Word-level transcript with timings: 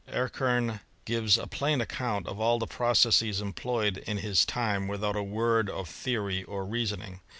Erckem 0.09 0.79
gives 1.05 1.37
a 1.37 1.45
plain 1.45 1.79
account 1.79 2.25
of 2.27 2.39
all 2.39 2.57
the 2.57 2.65
processes 2.65 3.39
employed 3.39 3.99
in 4.07 4.17
his 4.17 4.45
time 4.45 4.87
without 4.87 5.15
a 5.15 5.21
word 5.21 5.69
of 5.69 5.87
theory 5.87 6.43
or 6.45 6.65
reasoning. 6.65 7.19